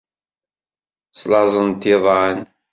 Slaẓent 1.19 1.83
iḍan. 1.93 2.39